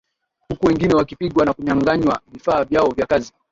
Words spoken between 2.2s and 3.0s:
vifaa vyao